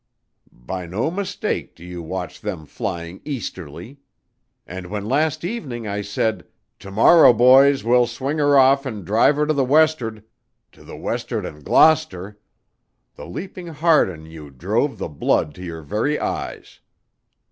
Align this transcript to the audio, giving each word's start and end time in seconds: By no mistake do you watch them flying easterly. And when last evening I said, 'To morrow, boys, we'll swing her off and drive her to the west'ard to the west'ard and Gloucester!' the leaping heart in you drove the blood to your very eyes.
By 0.51 0.87
no 0.87 1.11
mistake 1.11 1.75
do 1.75 1.85
you 1.85 2.01
watch 2.01 2.41
them 2.41 2.65
flying 2.65 3.21
easterly. 3.23 3.99
And 4.65 4.87
when 4.87 5.05
last 5.05 5.45
evening 5.45 5.87
I 5.87 6.01
said, 6.01 6.47
'To 6.79 6.89
morrow, 6.89 7.33
boys, 7.33 7.83
we'll 7.83 8.07
swing 8.07 8.39
her 8.39 8.57
off 8.57 8.87
and 8.87 9.05
drive 9.05 9.35
her 9.35 9.45
to 9.45 9.53
the 9.53 9.63
west'ard 9.63 10.23
to 10.71 10.83
the 10.83 10.97
west'ard 10.97 11.45
and 11.45 11.63
Gloucester!' 11.63 12.39
the 13.13 13.27
leaping 13.27 13.67
heart 13.67 14.09
in 14.09 14.25
you 14.25 14.49
drove 14.49 14.97
the 14.97 15.07
blood 15.07 15.53
to 15.53 15.63
your 15.63 15.83
very 15.83 16.19
eyes. 16.19 16.79